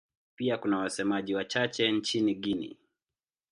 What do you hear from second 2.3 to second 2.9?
Guinea.